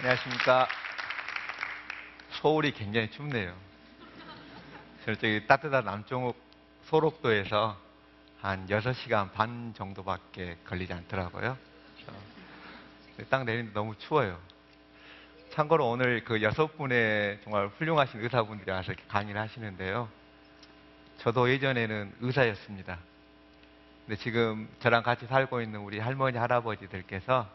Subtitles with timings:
[0.00, 0.68] 안녕하십니까.
[2.40, 3.52] 서울이 굉장히 춥네요.
[5.04, 6.36] 저쪽이 따뜻한 남쪽uk
[6.84, 7.76] 소록도에서
[8.40, 11.58] 한 6시간 반 정도밖에 걸리지 않더라고요.
[13.28, 14.38] 딱 내리는데 너무 추워요.
[15.50, 20.08] 참고로 오늘 그 여섯 분의 정말 훌륭하신 의사분들이 와서 이렇게 강의를 하시는데요.
[21.18, 23.00] 저도 예전에는 의사였습니다.
[24.06, 27.50] 근데 지금 저랑 같이 살고 있는 우리 할머니, 할아버지들께서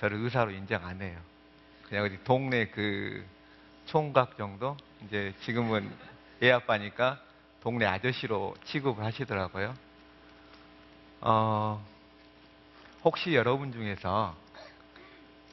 [0.00, 1.29] 저를 의사로 인정 안 해요.
[1.90, 3.26] 그냥 동네 그
[3.86, 4.76] 총각 정도?
[5.04, 5.90] 이제 지금은
[6.40, 7.20] 애 아빠니까
[7.60, 9.74] 동네 아저씨로 취급을 하시더라고요.
[11.20, 11.84] 어,
[13.02, 14.36] 혹시 여러분 중에서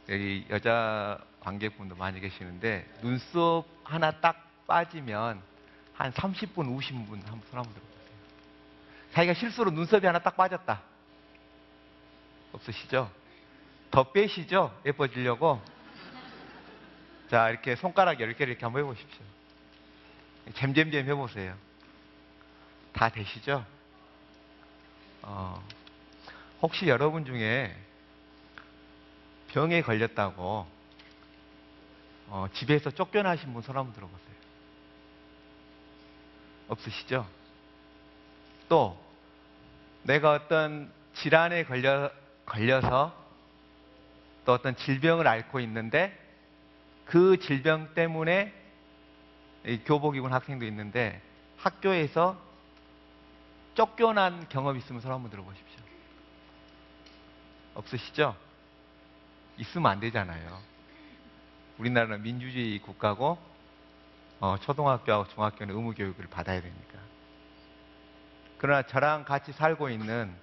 [0.09, 5.41] 여기 여자 관객분도 많이 계시는데 눈썹 하나 딱 빠지면
[5.93, 7.97] 한 30분 우신 분 한번 손 한번 들어보세요.
[9.13, 10.81] 자기가 실수로 눈썹이 하나 딱 빠졌다.
[12.53, 13.09] 없으시죠?
[13.89, 14.79] 더 빼시죠?
[14.85, 15.76] 예뻐지려고.
[17.29, 19.21] 자, 이렇게 손가락 10개를 이렇게 한번 해보십시오.
[20.53, 21.55] 잼잼잼 해보세요.
[22.93, 23.65] 다 되시죠?
[25.23, 25.61] 어,
[26.61, 27.75] 혹시 여러분 중에
[29.49, 30.65] 병에 걸렸다고
[32.29, 34.27] 어, 집에서 쫓겨나신 분 손 한번 들어보세요.
[36.69, 37.27] 없으시죠?
[38.69, 38.97] 또
[40.03, 42.09] 내가 어떤 질환에 걸려,
[42.45, 43.13] 걸려서
[44.45, 46.26] 또 어떤 질병을 앓고 있는데
[47.07, 48.53] 그 질병 때문에
[49.65, 51.21] 이 교복 입은 학생도 있는데
[51.57, 52.39] 학교에서
[53.75, 55.79] 쫓겨난 경험 있으면 손 한번 들어보십시오.
[57.75, 58.35] 없으시죠?
[59.57, 60.59] 있으면 안 되잖아요.
[61.77, 63.37] 우리나라는 민주주의 국가고
[64.39, 66.99] 어, 초등학교하고 중학교는 의무 교육을 받아야 되니까.
[68.57, 70.33] 그러나 저랑 같이 살고 있는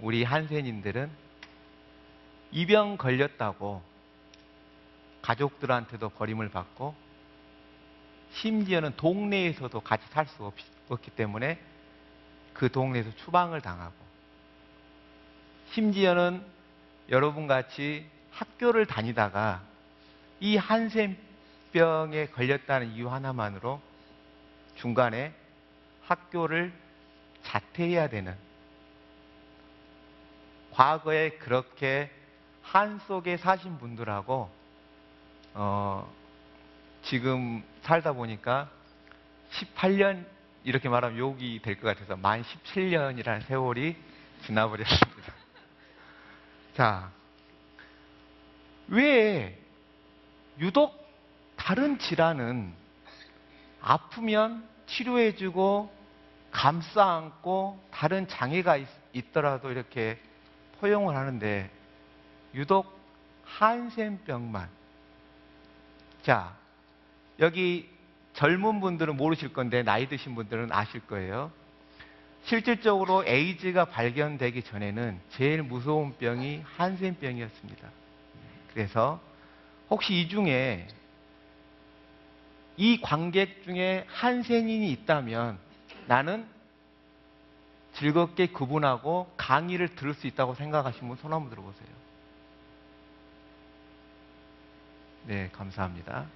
[0.00, 1.10] 우리 한센인들은
[2.52, 3.93] 이병 걸렸다고
[5.24, 6.94] 가족들한테도 버림을 받고
[8.32, 10.52] 심지어는 동네에서도 같이 살 수
[10.88, 11.58] 없기 때문에
[12.52, 13.94] 그 동네에서 추방을 당하고
[15.72, 16.44] 심지어는
[17.08, 19.62] 여러분 같이 학교를 다니다가
[20.40, 23.80] 이 한센병에 걸렸다는 이유 하나만으로
[24.76, 25.32] 중간에
[26.02, 26.72] 학교를
[27.44, 28.36] 자퇴해야 되는
[30.72, 32.10] 과거에 그렇게
[32.62, 34.63] 한 속에 사신 분들하고
[35.54, 36.12] 어,
[37.02, 38.68] 지금 살다 보니까
[39.52, 40.24] 18년
[40.64, 43.96] 이렇게 말하면 욕이 될 것 같아서 만 17년이라는 세월이
[44.46, 45.32] 지나버렸습니다.
[46.74, 47.10] 자,
[48.88, 49.58] 왜
[50.58, 51.04] 유독
[51.56, 52.74] 다른 질환은
[53.80, 55.94] 아프면 치료해주고
[56.50, 58.76] 감싸 안고 다른 장애가
[59.12, 60.18] 있, 더라도 이렇게
[60.80, 61.70] 포용을 하는데
[62.54, 62.98] 유독
[63.44, 64.68] 한센병만
[66.24, 66.56] 자
[67.38, 67.88] 여기
[68.32, 71.52] 젊은 분들은 모르실 건데 나이 드신 분들은 아실 거예요.
[72.44, 77.88] 실질적으로 에이즈가 발견되기 전에는 제일 무서운 병이 한센병이었습니다.
[78.72, 79.20] 그래서
[79.88, 80.88] 혹시 이 중에
[82.76, 85.58] 이 관객 중에 한센인이 있다면
[86.06, 86.46] 나는
[87.94, 92.03] 즐겁게 구분하고 강의를 들을 수 있다고 생각하시는 분손 한번 들어보세요.
[95.26, 96.26] 네, 감사합니다.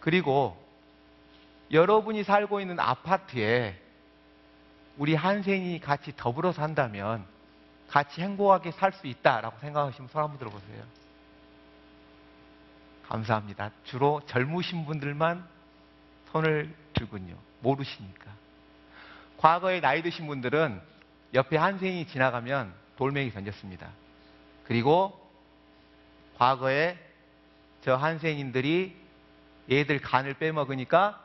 [0.00, 0.56] 그리고
[1.70, 3.78] 여러분이 살고 있는 아파트에
[4.96, 7.24] 우리 한센이 같이 더불어 산다면
[7.88, 10.82] 같이 행복하게 살 수 있다라고 생각하시면 손 한번 들어보세요.
[13.06, 13.70] 감사합니다.
[13.84, 15.46] 주로 젊으신 분들만
[16.30, 17.36] 손을 들군요.
[17.60, 18.30] 모르시니까.
[19.36, 20.80] 과거에 나이 드신 분들은
[21.34, 23.90] 옆에 한센이 지나가면 돌멩이 던졌습니다.
[24.64, 25.18] 그리고
[26.38, 26.96] 과거에
[27.82, 28.96] 저 한센인들이
[29.70, 31.20] 얘들 간을 빼먹으니까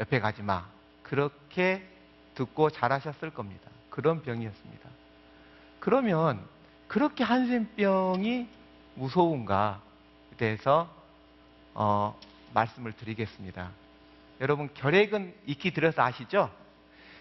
[0.00, 0.66] 옆에 가지 마.
[1.02, 1.82] 그렇게
[2.34, 3.68] 듣고 잘하셨을 겁니다.
[3.90, 4.88] 그런 병이었습니다.
[5.80, 6.44] 그러면
[6.86, 8.48] 그렇게 한센병이
[8.94, 9.76] 무서운가에
[10.36, 10.92] 대해서
[11.74, 12.18] 어,
[12.54, 13.70] 말씀을 드리겠습니다.
[14.40, 16.50] 여러분 결핵은 익히 들어서 아시죠?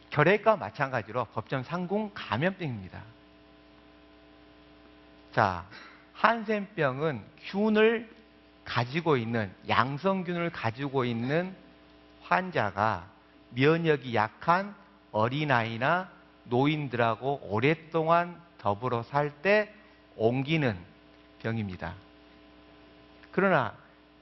[0.09, 3.01] 결핵과 마찬가지로 법정 상궁 감염병입니다.
[5.33, 5.65] 자,
[6.13, 8.16] 한센병은 균을
[8.67, 11.55] 가지고 있는 양성균을 가지고 있는
[12.23, 13.07] 환자가
[13.51, 14.75] 면역이 약한
[15.13, 16.09] 어린아이나
[16.43, 19.73] 노인들하고 오랫동안 더불어 살 때
[20.17, 20.77] 옮기는
[21.41, 21.93] 병입니다.
[23.31, 23.73] 그러나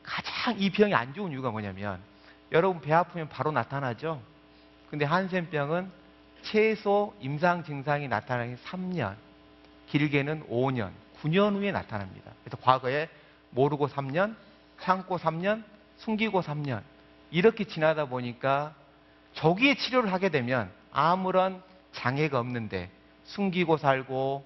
[0.03, 1.99] 가장 이 병이 안 좋은 이유가 뭐냐면
[2.51, 4.21] 여러분 배 아프면 바로 나타나죠?
[4.91, 5.89] 근데 한센병은
[6.43, 9.15] 최소 임상 증상이 나타나기 3년,
[9.87, 12.31] 길게는 5년, 9년 후에 나타납니다.
[12.43, 13.09] 그래서 과거에
[13.55, 14.35] 모르고 3년,
[14.79, 15.63] 참고 3년,
[15.97, 16.83] 숨기고 3년.
[17.31, 18.75] 이렇게 지나다 보니까
[19.33, 21.61] 조기에 치료를 하게 되면 아무런
[21.93, 22.89] 장애가 없는데
[23.23, 24.45] 숨기고 살고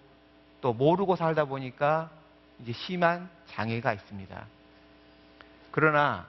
[0.62, 2.10] 또 모르고 살다 보니까
[2.60, 4.46] 이제 심한 장애가 있습니다.
[5.72, 6.28] 그러나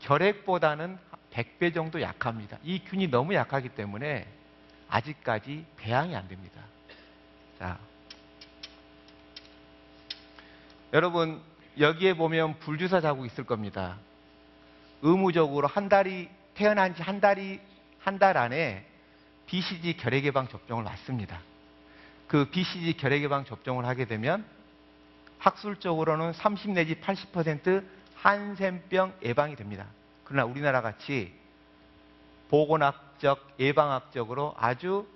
[0.00, 0.98] 결핵보다는
[1.32, 2.58] 100배 정도 약합니다.
[2.62, 4.26] 이 균이 너무 약하기 때문에
[4.88, 6.60] 아직까지 배양이 안 됩니다.
[7.58, 7.78] 자.
[10.92, 11.40] 여러분,
[11.80, 13.96] 여기에 보면 불주사 자국 있을 겁니다.
[15.02, 17.58] 의무적으로 한 달이, 태어난 지 한 달이,
[18.00, 18.86] 한 달 안에
[19.46, 21.40] BCG 결핵 예방 접종을 맞습니다.
[22.28, 24.44] 그 BCG 결핵 예방 접종을 하게 되면
[25.38, 27.84] 학술적으로는 30 내지 80%
[28.14, 29.86] 한센병 예방이 됩니다.
[30.24, 31.32] 그러나 우리나라 같이
[32.50, 35.06] 보건학적, 예방학적으로 아주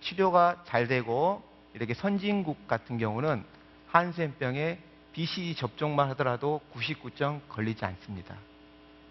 [0.00, 1.42] 치료가 잘 되고
[1.74, 3.44] 이렇게 선진국 같은 경우는
[3.88, 4.78] 한센병에
[5.12, 8.36] BCG 접종만 하더라도 99점 걸리지 않습니다.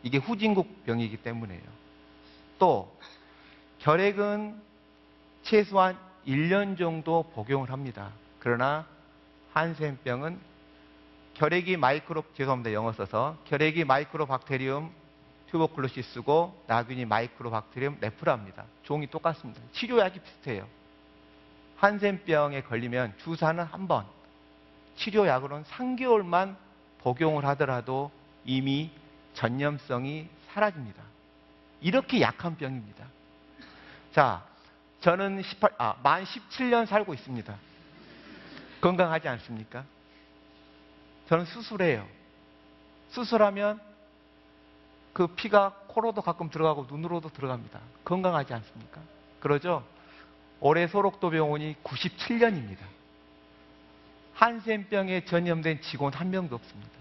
[0.04, 1.62] 이게 후진국 병이기 때문에요.
[2.58, 2.96] 또
[3.80, 4.62] 결핵은
[5.44, 8.12] 최소한 1년 정도 복용을 합니다.
[8.40, 8.86] 그러나
[9.54, 10.40] 한센병은
[11.34, 14.92] 결핵이 마이크로 죄송합니다 영어 써서 결핵이 마이크로박테리움
[15.52, 18.66] 튜버클로시스고 나균이 마이크로박테리움 레프라입니다.
[18.84, 19.62] 종이 똑같습니다.
[19.74, 20.68] 치료약이 비슷해요.
[21.78, 24.06] 한센병에 걸리면 주사는 한 번,
[24.96, 26.56] 치료약으로는 3개월만
[27.00, 28.12] 복용을 하더라도
[28.46, 28.92] 이미
[29.34, 31.02] 전염성이 사라집니다.
[31.82, 33.06] 이렇게 약한 병입니다.
[34.14, 34.44] 자,
[35.02, 37.56] 저는 18, 아, 만 17년 살고 있습니다.
[38.82, 39.84] 건강하지 않습니까?
[41.28, 42.08] 저는 수술해요.
[43.10, 43.80] 수술하면
[45.14, 47.80] 그 피가 코로도 가끔 들어가고 눈으로도 들어갑니다.
[48.06, 49.02] 건강하지 않습니까?
[49.40, 49.84] 그러죠?
[50.60, 52.80] 올해 소록도 병원이 97년입니다.
[54.42, 56.92] 한센병에 전염된 직원 한 명도 없습니다.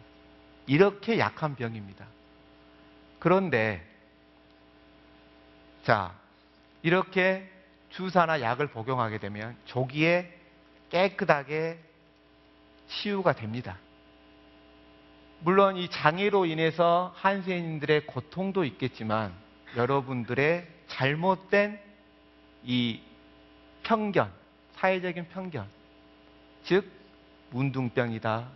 [0.67, 2.07] 이렇게 약한 병입니다.
[3.19, 3.83] 그런데
[5.83, 6.15] 자
[6.83, 7.51] 이렇게
[7.89, 10.39] 주사나 약을 복용하게 되면 조기에
[10.91, 11.79] 깨끗하게
[12.89, 13.79] 치유가 됩니다.
[15.39, 19.33] 물론 이 장애로 인해서 한센인들의 고통도 있겠지만
[19.77, 21.81] 여러분들의 잘못된
[22.65, 23.01] 이
[23.85, 24.31] 편견,
[24.75, 25.67] 사회적인 편견,
[26.65, 27.00] 즉
[27.50, 28.49] 문둥병이다.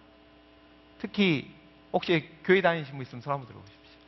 [0.99, 1.51] 특히
[1.93, 3.99] 혹시 교회 다니신 분 있으면 손 한번 들어보십시오.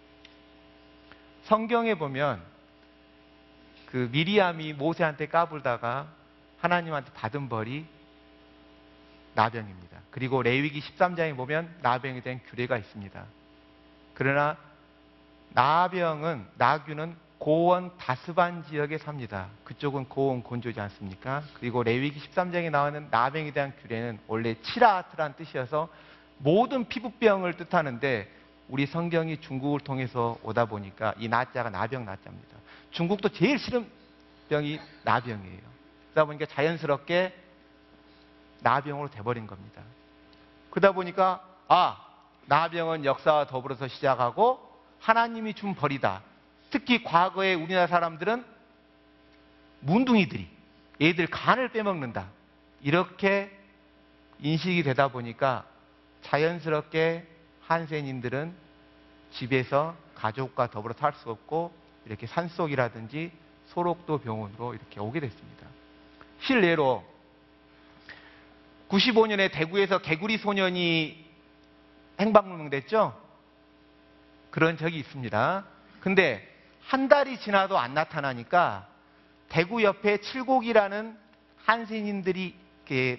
[1.45, 2.43] 성경에 보면
[3.87, 6.09] 그 미리암이 모세한테 까불다가
[6.61, 7.87] 하나님한테 받은 벌이
[9.35, 10.01] 나병입니다.
[10.11, 13.25] 그리고 레위기 13장에 보면 나병에 대한 규례가 있습니다.
[14.15, 14.57] 그러나
[15.51, 19.49] 나병은 나균은 고원 다스반 지역에 삽니다.
[19.65, 21.43] 그쪽은 고온 건조지 않습니까?
[21.55, 25.89] 그리고 레위기 13장에 나오는 나병에 대한 규례는 원래 치라트란 뜻이어서
[26.39, 28.31] 모든 피부병을 뜻하는데
[28.69, 32.57] 우리 성경이 중국을 통해서 오다 보니까 이 나자가 나병 나자입니다.
[32.91, 33.87] 중국도 제일 싫은
[34.49, 35.61] 병이 나병이에요.
[36.13, 37.35] 그러다 보니까 자연스럽게
[38.61, 39.83] 나병으로 돼버린 겁니다.
[40.71, 42.03] 그러다 보니까 아
[42.47, 44.59] 나병은 역사와 더불어서 시작하고
[45.01, 46.23] 하나님이 준 벌이다.
[46.71, 48.45] 특히 과거에 우리나라 사람들은
[49.81, 50.49] 문둥이들이
[51.01, 52.29] 애들 간을 빼먹는다.
[52.83, 53.51] 이렇게
[54.41, 55.65] 인식이 되다 보니까
[56.23, 57.27] 자연스럽게
[57.63, 58.55] 한센인들은
[59.33, 61.73] 집에서 가족과 더불어 살 수 없고
[62.07, 63.33] 이렇게 산속이라든지
[63.67, 65.67] 소록도 병원으로 이렇게 오게 됐습니다.
[66.41, 67.05] 실례로
[68.89, 71.25] 95년에 대구에서 개구리 소년이
[72.21, 73.21] 행방불명됐죠?
[74.51, 75.65] 그런 적이 있습니다.
[76.01, 76.56] 근데
[76.87, 78.87] 한 달이 지나도 안 나타나니까
[79.49, 81.19] 대구 옆에 칠곡이라는
[81.65, 82.57] 한센인들이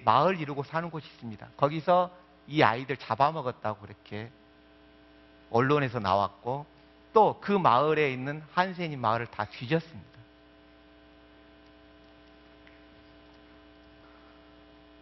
[0.06, 1.48] 마을 이루고 사는 곳이 있습니다.
[1.58, 2.12] 거기서
[2.48, 4.32] 이 아이들 잡아먹었다고 그렇게
[5.52, 6.66] 언론에서 나왔고
[7.14, 10.18] 또 그 마을에 있는 한센인 마을을 다 뒤졌습니다.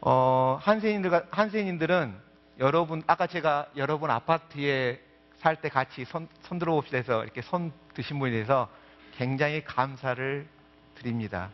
[0.01, 2.15] 어, 한센인들, 한센인들은
[2.59, 5.04] 여러분, 아까 제가 여러분 아파트에
[5.39, 8.69] 살 때 같이 손, 손 들어봅시다 해서 이렇게 손 드신 분에 대해서
[9.17, 10.47] 굉장히 감사를
[10.95, 11.49] 드립니다.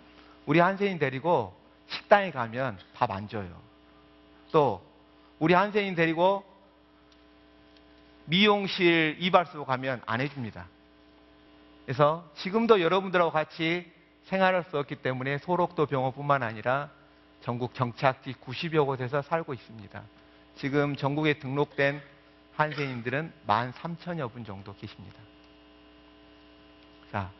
[0.46, 1.54] 우리 한센인 데리고
[1.88, 3.50] 식당에 가면 밥 안 줘요.
[4.52, 4.82] 또,
[5.40, 6.44] 우리 한센인 데리고
[8.26, 10.68] 미용실 이발소 가면 안 해줍니다.
[11.86, 13.92] 그래서 지금도 여러분들하고 같이
[14.26, 16.90] 생활할 수 없기 때문에 소록도 병원뿐만 아니라
[17.42, 20.02] 전국 정착지 90여 곳에서 살고 있습니다.
[20.56, 22.02] 지금 전국에 등록된
[22.56, 25.18] 한센인들은 13,000여 분 정도 계십니다.
[27.12, 27.32] 자,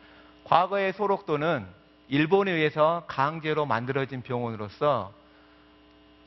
[0.44, 1.66] 과거의 소록도는
[2.08, 5.12] 일본에 의해서 강제로 만들어진 병원으로서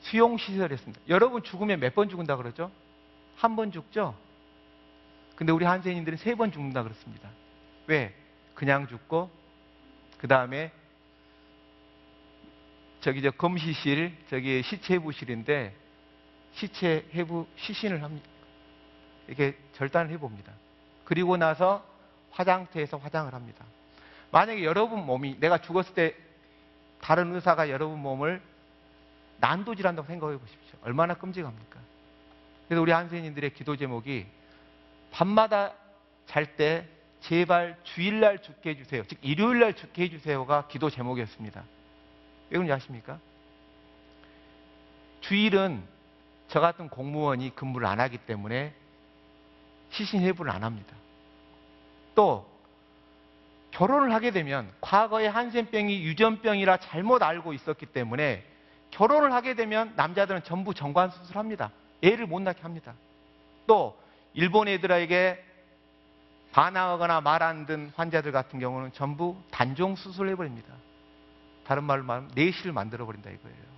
[0.00, 1.00] 수용시설이었습니다.
[1.08, 2.70] 여러분 죽으면 몇 번 죽은다 그러죠?
[3.36, 4.14] 한 번 죽죠?
[5.36, 7.28] 근데 우리 한센인들은 세 번 죽는다 그렇습니다.
[7.86, 8.14] 왜?
[8.54, 9.30] 그냥 죽고
[10.18, 10.72] 그 다음에
[13.00, 15.74] 저기 저 검시실 저기 시체 해부실인데
[16.54, 18.26] 시체 해부 시신을 합니다.
[19.26, 20.52] 이렇게 절단을 해봅니다.
[21.04, 21.84] 그리고 나서
[22.32, 23.64] 화장터에서 화장을 합니다.
[24.30, 26.14] 만약에 여러분 몸이 내가 죽었을 때
[27.00, 28.40] 다른 의사가 여러분 몸을
[29.38, 30.78] 난도질한다고 생각해 보십시오.
[30.82, 31.78] 얼마나 끔찍합니까?
[32.68, 34.26] 그래서 우리 한센인들의 기도 제목이
[35.12, 35.72] 밤마다
[36.26, 36.86] 잘 때
[37.20, 39.04] 제발 주일날 죽게 해주세요.
[39.04, 41.60] 즉 일요일날 죽게 해주세요가 기도 제목이었습니다.
[41.60, 43.18] 왜 그런지 아십니까?
[45.20, 45.82] 주일은
[46.48, 48.74] 저 같은 공무원이 근무를 안 하기 때문에
[49.96, 50.94] 시신 해부를 안 합니다.
[52.14, 52.46] 또
[53.70, 58.44] 결혼을 하게 되면 과거에 한센병이 유전병이라 잘못 알고 있었기 때문에
[58.90, 61.70] 결혼을 하게 되면 남자들은 전부 정관 수술합니다.
[62.02, 62.94] 애를 못 낳게 합니다.
[63.66, 63.98] 또
[64.32, 65.44] 일본 애들에게
[66.52, 70.72] 반항하거나 말 안 듣는 환자들 같은 경우는 전부 단종 수술을 해버립니다.
[71.64, 73.76] 다른 말로 말하면 내시를 만들어 버린다 이거예요.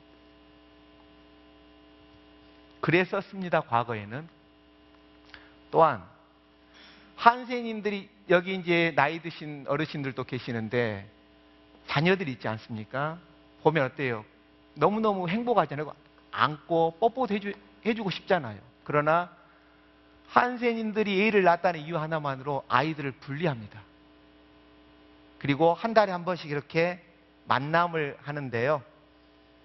[2.80, 3.62] 그랬었습니다.
[3.62, 4.28] 과거에는
[5.70, 6.02] 또한
[7.16, 11.08] 한센인들이 여기 이제 나이 드신 어르신들도 계시는데
[11.88, 13.18] 자녀들이 있지 않습니까?
[13.62, 14.24] 보면 어때요?
[14.74, 15.92] 너무너무 행복하잖아요.
[16.30, 17.52] 안고 뽀뽀도 해주,
[17.84, 18.58] 해주고 싶잖아요.
[18.84, 19.30] 그러나
[20.28, 23.80] 한센인들이 애를 낳았다는 이유 하나만으로 아이들을 분리합니다.
[25.38, 27.02] 그리고 한 달에 한 번씩 이렇게
[27.46, 28.82] 만남을 하는데요.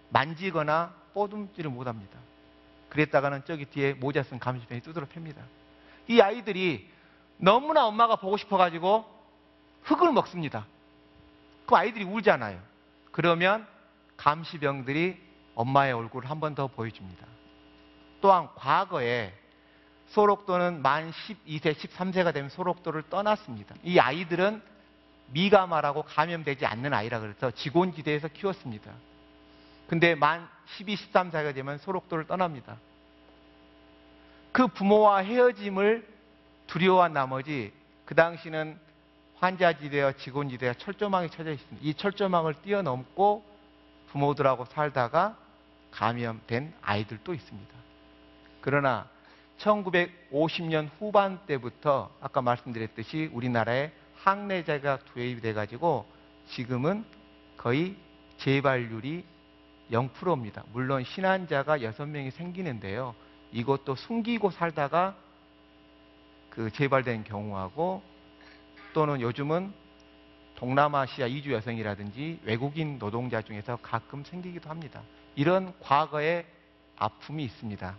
[0.10, 2.18] 만지거나 뽀듬지를 못합니다.
[2.90, 5.38] 그랬다가는 저기 뒤에 모자 쓴 감시병이 두드러 팹니다.
[6.08, 6.90] 이 아이들이
[7.38, 9.06] 너무나 엄마가 보고 싶어가지고
[9.84, 10.66] 흙을 먹습니다.
[11.66, 12.60] 그 아이들이 울잖아요.
[13.12, 13.68] 그러면
[14.18, 15.18] 감시병들이
[15.56, 17.26] 엄마의 얼굴을 한 번 더 보여줍니다.
[18.22, 19.34] 또한 과거에
[20.08, 23.76] 소록도는 만 12세, 13세가 되면 소록도를 떠났습니다.
[23.84, 24.62] 이 아이들은
[25.28, 28.92] 미가마라고 감염되지 않는 아이라 그래서 직원지대에서 키웠습니다.
[29.88, 32.78] 근데 만 12, 13세가 되면 소록도를 떠납니다.
[34.54, 36.08] 그 부모와 헤어짐을
[36.68, 37.74] 두려워한 나머지
[38.06, 38.80] 그 당시는
[39.36, 41.86] 환자지대와 직원지대와 철조망이 쳐져 있습니다.
[41.86, 43.44] 이 철조망을 뛰어넘고
[44.08, 45.36] 부모들하고 살다가
[45.92, 47.74] 감염된 아이들도 있습니다.
[48.62, 49.10] 그러나
[49.58, 56.06] 1950년 후반 때부터 아까 말씀드렸듯이 우리나라에 항내제가 투입이 돼가지고
[56.50, 57.06] 지금은
[57.58, 57.96] 거의
[58.38, 59.26] 재발률이
[59.92, 60.64] 0%입니다.
[60.72, 63.16] 물론 신환자가 6명이 생기는데요.
[63.54, 65.16] 이것도 숨기고 살다가
[66.50, 68.04] 그 재발된 경우하고
[68.94, 69.74] 또는 요즘은
[70.56, 75.02] 동남아시아 이주 여성이라든지 외국인 노동자 중에서 가끔 생기기도 합니다.
[75.36, 76.46] 이런 과거의
[76.98, 77.96] 아픔이 있습니다.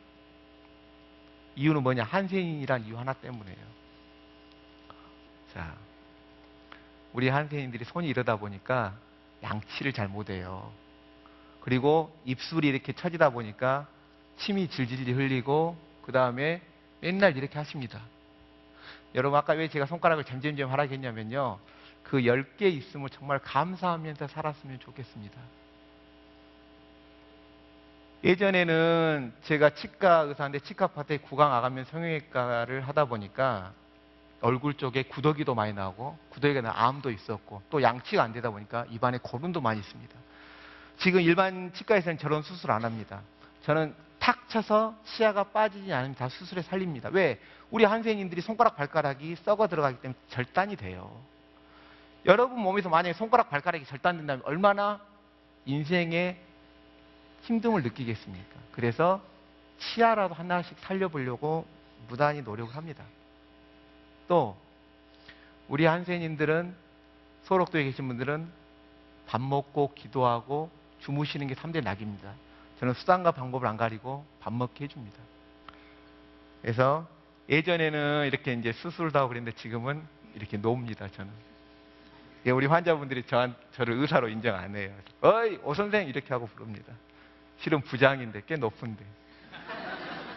[1.57, 2.05] 이유는 뭐냐?
[2.05, 3.57] 한센인이란 이유 하나 때문에요.
[5.53, 5.75] 자,
[7.13, 8.97] 우리 한센인들이 손이 이러다 보니까
[9.43, 10.73] 양치를 잘 못해요.
[11.61, 13.87] 그리고 입술이 이렇게 처지다 보니까
[14.39, 16.61] 침이 질질 흘리고 그 다음에
[17.01, 18.01] 맨날 이렇게 하십니다.
[19.15, 21.59] 여러분 아까 왜 제가 손가락을 점점점 하라 했냐면요.
[22.03, 25.41] 그 10개 있음을 정말 감사하면서 살았으면 좋겠습니다.
[28.25, 33.73] 예전에는 제가 치과 의사인데 치과 파트에 구강 아가면 성형외과를 하다 보니까
[34.41, 39.19] 얼굴 쪽에 구더기도 많이 나고 구더기가 나 암도 있었고 또 양치가 안 되다 보니까 입안에
[39.19, 40.15] 거름도 많이 있습니다.
[40.99, 43.21] 지금 일반 치과에서는 저런 수술 안 합니다.
[43.65, 47.11] 저는 탁 쳐서 치아가 빠지지 않으면 다 수술에 살립니다.
[47.13, 47.39] 왜?
[47.71, 51.15] 우리 한센인들이 손가락 발가락이 썩어 들어가기 때문에 절단이 돼요.
[52.25, 54.99] 여러분 몸에서 만약에 손가락 발가락이 절단된다면 얼마나
[55.67, 56.39] 인생에
[57.45, 58.61] 힘듦을 느끼겠습니까?
[58.73, 59.21] 그래서
[59.79, 61.67] 치아라도 하나씩 살려보려고
[62.09, 63.05] 무단히 노력을 합니다.
[64.27, 64.57] 또
[65.69, 66.75] 우리 한센인들은
[67.43, 68.49] 소록도에 계신 분들은
[69.27, 72.33] 밥 먹고 기도하고 주무시는 게 3대 낙입니다.
[72.85, 75.19] 저는 수단과 방법을 안 가리고 밥 먹게 해줍니다.
[76.61, 77.09] 그래서
[77.49, 80.03] 예전에는 이렇게 이제 수술도 하고 그랬는데 지금은
[80.35, 81.33] 이렇게 놉니다, 저는.
[82.45, 84.95] 예, 우리 환자분들이 저, 저를 의사로 인정 안 해요.
[85.23, 86.93] 어이, 오 선생 이렇게 하고 부릅니다.
[87.57, 89.03] 실은 부장인데 꽤 높은데.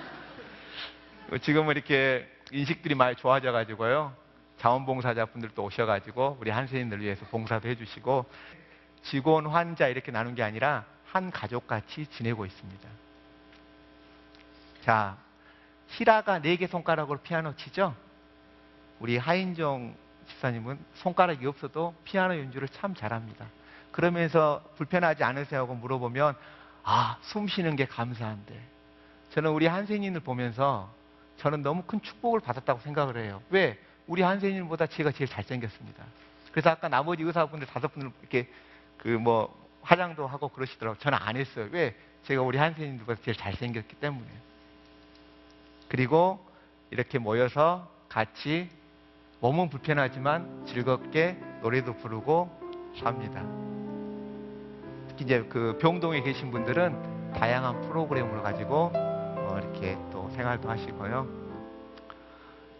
[1.43, 4.15] 지금은 이렇게 인식들이 많이 좋아져 가지고요.
[4.59, 8.25] 자원봉사자분들도 오셔가지고 우리 한세인들 위해서 봉사도 해주시고
[9.01, 10.85] 직원, 환자 이렇게 나눈 게 아니라
[11.17, 12.89] 한 가족같이 지내고 있습니다.
[14.83, 15.17] 자,
[15.87, 17.95] 히라가 네 개 손가락으로 피아노 치죠?
[18.99, 19.95] 우리 하인종
[20.27, 23.47] 집사님은 손가락이 없어도 피아노 연주를 참 잘합니다.
[23.91, 25.61] 그러면서 불편하지 않으세요?
[25.61, 26.35] 하고 물어보면
[26.83, 28.61] 아, 숨 쉬는 게 감사한데.
[29.31, 30.93] 저는 우리 한센인을 보면서
[31.37, 33.41] 저는 너무 큰 축복을 받았다고 생각을 해요.
[33.49, 33.79] 왜?
[34.05, 36.03] 우리 한세인보다 제가 제일 잘생겼습니다.
[36.51, 38.47] 그래서 아까 나머지 의사분들 다섯 분을 이렇게
[38.97, 40.99] 그 뭐 화장도 하고 그러시더라고요.
[40.99, 41.69] 저는 안 했어요.
[41.71, 41.95] 왜?
[42.23, 44.27] 제가 우리 한세인들보다 제일 잘생겼기 때문에.
[45.87, 46.45] 그리고
[46.91, 48.69] 이렇게 모여서 같이
[49.39, 52.49] 몸은 불편하지만 즐겁게 노래도 부르고
[52.99, 53.41] 삽니다.
[55.07, 61.27] 특히 이제 그 병동에 계신 분들은 다양한 프로그램을 가지고 어, 이렇게 또 생활도 하시고요.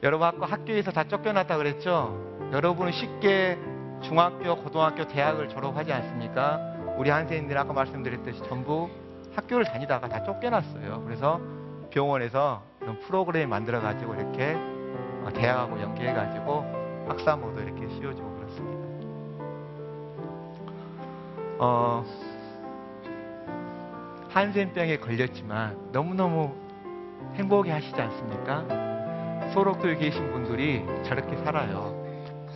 [0.04, 2.50] 여러분 아까 학교에서 다 쫓겨났다 그랬죠?
[2.52, 3.58] 여러분은 쉽게
[4.04, 6.67] 중학교, 고등학교, 대학을 졸업하지 않습니까?
[6.98, 8.90] 우리 한세인들 아까 말씀드렸듯이 전부
[9.36, 11.04] 학교를 다니다가 다 쫓겨났어요.
[11.06, 11.40] 그래서
[11.92, 14.56] 병원에서 이런 프로그램 만들어 가지고 이렇게
[15.24, 16.66] 어, 대학하고 연계해 가지고
[17.08, 18.88] 학사모도 이렇게 씌워주고 그렇습니다.
[21.60, 22.04] 어,
[24.30, 26.56] 한센병에 걸렸지만 너무너무
[27.36, 29.52] 행복해 하시지 않습니까?
[29.54, 31.96] 소록도에 계신 분들이 저렇게 살아요.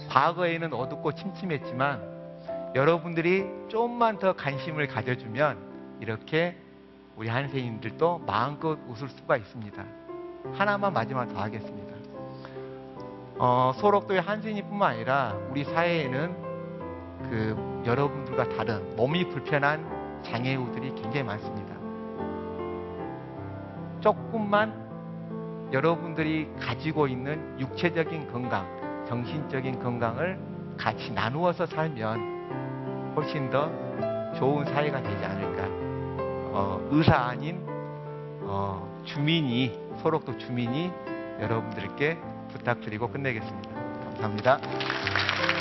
[0.10, 2.11] 과거에는 어둡고 침침했지만
[2.74, 5.58] 여러분들이 좀만 더 관심을 가져주면
[6.00, 6.58] 이렇게
[7.18, 9.84] 우리 한세인들도 마음껏 웃을 수가 있습니다.
[10.54, 11.92] 하나만 마지막 더 하겠습니다.
[13.38, 16.52] 어, 소록도의 한세인뿐만 아니라 우리 사회에는
[17.24, 21.76] 그 여러분들과 다른 몸이 불편한 장애우들이 굉장히 많습니다.
[24.00, 28.66] 조금만 여러분들이 가지고 있는 육체적인 건강,
[29.08, 30.40] 정신적인 건강을
[30.78, 32.41] 같이 나누어서 살면
[33.16, 33.70] 훨씬 더
[34.38, 35.64] 좋은 사회가 되지 않을까.
[36.54, 37.60] 어, 의사 아닌
[38.44, 40.92] 어, 주민이 소록도 주민이
[41.40, 42.18] 여러분들께
[42.52, 43.70] 부탁드리고 끝내겠습니다.
[43.72, 45.61] 감사합니다.